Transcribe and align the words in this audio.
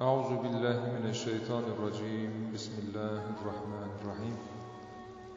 أعوذ 0.00 0.42
بالله 0.42 0.78
من 0.98 1.06
الشيطان 1.10 1.62
الرجيم 1.64 2.50
بسم 2.54 2.72
الله 2.82 3.22
الرحمن 3.34 3.90
الرحيم 4.00 4.36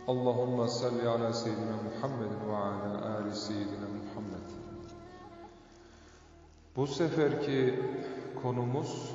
اللهم 0.10 0.68
صل 0.68 1.08
على 1.08 1.34
سيدنا 1.34 1.76
محمد 1.88 2.32
وعلى 2.50 2.92
آل 3.20 3.36
سيدنا 3.36 3.88
Muhammed 3.88 4.48
Bu 6.76 6.88
seferki 6.88 7.80
konumuz 8.42 9.12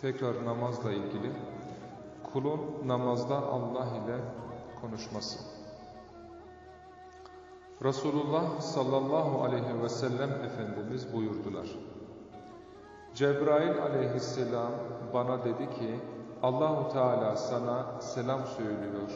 tekrar 0.00 0.44
namazla 0.44 0.92
ilgili 0.92 1.30
kulun 2.32 2.60
namazda 2.86 3.36
Allah 3.36 3.86
ile 3.86 4.18
konuşması. 4.80 5.38
Resulullah 7.84 8.60
sallallahu 8.60 9.42
aleyhi 9.44 9.82
ve 9.82 9.88
sellem 9.88 10.30
Efendimiz 10.30 11.12
buyurdular. 11.12 11.68
Cebrail 13.15 13.81
aleyhisselam 13.81 14.71
bana 15.13 15.43
dedi 15.43 15.69
ki 15.69 15.99
Allahu 16.43 16.93
Teala 16.93 17.35
sana 17.35 18.01
selam 18.01 18.45
söylüyor 18.45 19.09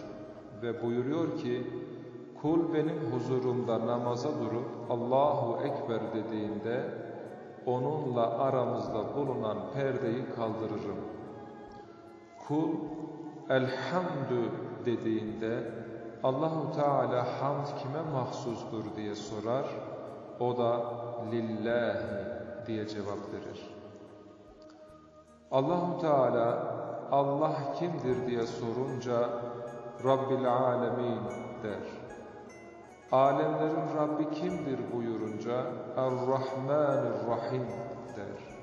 ve 0.62 0.84
buyuruyor 0.84 1.38
ki 1.38 1.68
kul 2.42 2.74
benim 2.74 3.12
huzurumda 3.12 3.88
namaza 3.88 4.30
durup 4.30 4.66
Allahu 4.90 5.64
Ekber 5.64 6.00
dediğinde 6.14 6.86
onunla 7.66 8.38
aramızda 8.40 9.16
bulunan 9.16 9.58
perdeyi 9.74 10.26
kaldırırım. 10.36 10.98
Kul 12.48 12.70
elhamdü 13.50 14.52
dediğinde 14.86 15.72
Allahu 16.24 16.72
Teala 16.76 17.42
hamd 17.42 17.66
kime 17.66 18.02
mahsustur 18.14 18.84
diye 18.96 19.16
sorar. 19.16 19.66
O 20.40 20.58
da 20.58 20.82
lillahi 21.32 22.28
diye 22.68 22.88
cevap 22.88 23.34
verir. 23.34 23.77
Allahu 25.52 26.02
Teala 26.02 26.78
Allah 27.12 27.74
kimdir 27.80 28.28
diye 28.28 28.46
sorunca 28.46 29.30
Rabbil 30.04 30.46
Alemin 30.46 31.22
der. 31.64 31.84
Alemlerin 33.12 33.98
Rabbi 33.98 34.30
kimdir 34.30 34.80
buyurunca 34.94 35.66
Er-Rahmanir-Rahim 35.98 37.68
der. 38.16 38.58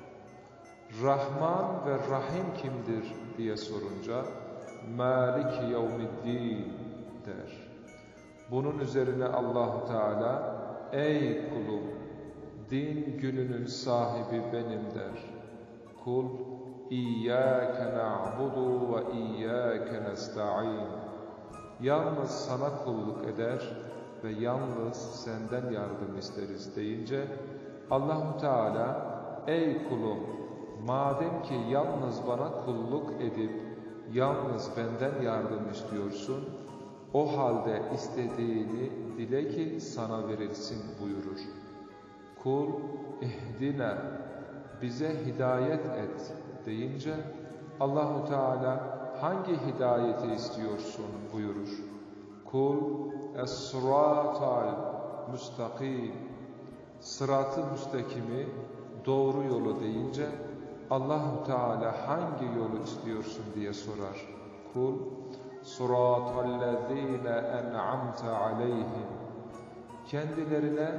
Rahman 1.03 1.85
ve 1.85 1.93
Rahim 1.93 2.53
kimdir 2.57 3.13
diye 3.37 3.57
sorunca 3.57 4.25
Malik 4.97 5.61
Yevmiddin 5.71 6.73
der. 7.25 7.69
Bunun 8.51 8.79
üzerine 8.79 9.25
Allahu 9.25 9.87
Teala 9.87 10.55
ey 10.93 11.49
kulum 11.49 11.83
din 12.71 13.17
gününün 13.21 13.65
sahibi 13.65 14.43
benim 14.53 14.81
der. 14.95 15.35
Kul 16.03 16.25
İyyâke 16.89 17.83
na'budu 17.83 18.95
ve 18.95 19.13
iyyâke 19.13 20.03
nesta'in. 20.03 20.89
Yalnız 21.81 22.29
sana 22.29 22.69
kulluk 22.83 23.25
eder 23.25 23.77
ve 24.23 24.31
yalnız 24.31 24.97
senden 24.97 25.71
yardım 25.71 26.17
isteriz 26.19 26.75
deyince 26.75 27.27
Allahu 27.91 28.41
Teala 28.41 29.15
ey 29.47 29.89
kulum 29.89 30.19
madem 30.87 31.41
ki 31.43 31.55
yalnız 31.69 32.27
bana 32.27 32.51
kulluk 32.65 33.21
edip 33.21 33.51
yalnız 34.13 34.71
benden 34.77 35.21
yardım 35.21 35.71
istiyorsun 35.71 36.49
o 37.13 37.37
halde 37.37 37.81
istediğini 37.93 38.91
dile 39.17 39.49
ki 39.49 39.81
sana 39.81 40.27
verilsin 40.27 40.83
buyurur. 41.01 41.39
Kul 42.43 42.67
ihdina 43.21 43.97
bize 44.81 45.25
hidayet 45.25 45.85
et 45.85 46.33
deyince 46.65 47.13
Allahu 47.79 48.27
Teala 48.27 48.73
hangi 49.21 49.57
hidayeti 49.65 50.27
istiyorsun 50.35 51.11
buyurur. 51.33 51.69
Kul 52.45 52.77
es-sıratal 53.43 54.75
müstakim 55.31 56.15
sıratı 56.99 57.61
müstakimi 57.71 58.47
doğru 59.05 59.43
yolu 59.43 59.79
deyince 59.79 60.27
Allahu 60.89 61.43
Teala 61.43 62.07
hangi 62.07 62.45
yolu 62.45 62.83
istiyorsun 62.83 63.45
diye 63.55 63.73
sorar. 63.73 64.27
Kul 64.73 64.93
sıratallezine 65.63 67.35
en'amte 67.59 68.29
aleyhim 68.29 69.09
kendilerine 70.07 70.89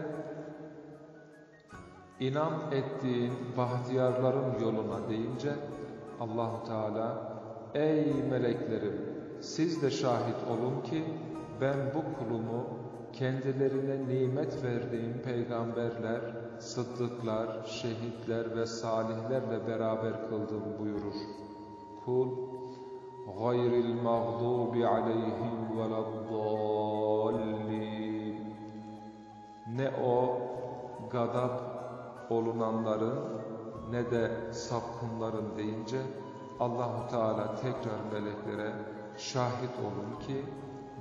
inam 2.20 2.52
ettiğin 2.72 3.32
bahtiyarların 3.56 4.60
yoluna 4.60 5.08
deyince 5.08 5.52
Allahu 6.20 6.66
Teala 6.66 7.32
ey 7.74 8.12
meleklerim 8.30 9.16
siz 9.40 9.82
de 9.82 9.90
şahit 9.90 10.36
olun 10.50 10.82
ki 10.82 11.04
ben 11.60 11.76
bu 11.94 12.02
kulumu 12.18 12.66
kendilerine 13.12 14.08
nimet 14.08 14.64
verdiğim 14.64 15.22
peygamberler, 15.24 16.20
sıddıklar, 16.58 17.64
şehitler 17.64 18.56
ve 18.56 18.66
salihlerle 18.66 19.66
beraber 19.66 20.28
kıldım 20.28 20.62
buyurur. 20.78 21.14
Kul 22.04 22.28
gayril 23.38 23.94
mağdubi 24.02 24.86
aleyhim 24.86 25.78
veleddallin 25.78 26.96
ne 29.76 29.90
o 30.04 30.38
gadap 31.10 31.75
olunanların 32.30 33.18
ne 33.90 34.10
de 34.10 34.52
sapkınların 34.52 35.56
deyince 35.56 35.98
Allahu 36.60 37.10
Teala 37.10 37.54
tekrar 37.54 38.00
meleklere 38.12 38.72
şahit 39.16 39.70
olun 39.80 40.20
ki 40.26 40.44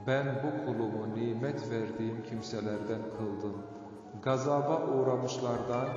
ben 0.07 0.25
bu 0.43 0.65
kulumu 0.65 1.15
nimet 1.15 1.71
verdiğim 1.71 2.23
kimselerden 2.23 3.01
kıldım. 3.17 3.55
Gazaba 4.23 4.81
uğramışlardan 4.87 5.87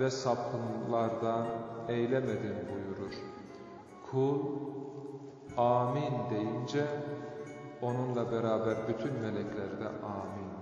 ve 0.00 0.10
sapkınlardan 0.10 1.46
eylemedim 1.88 2.56
buyurur. 2.72 3.14
Kul 4.10 4.40
amin 5.56 6.12
deyince 6.30 6.86
onunla 7.82 8.32
beraber 8.32 8.76
bütün 8.88 9.12
melekler 9.12 9.80
de 9.80 9.88
amin 9.88 10.55